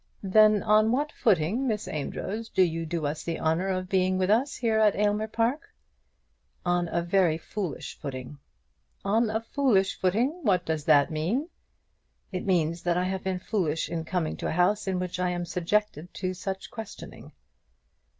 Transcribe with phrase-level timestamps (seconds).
[0.23, 4.31] "Then on what footing, Miss Amedroz, do you do us the honour of being with
[4.31, 5.75] us here at Aylmer Park?"
[6.65, 8.39] "On a very foolish footing."
[9.05, 10.39] "On a foolish footing!
[10.41, 11.49] What does that mean?"
[12.31, 15.29] "It means that I have been foolish in coming to a house in which I
[15.29, 17.33] am subjected to such questioning."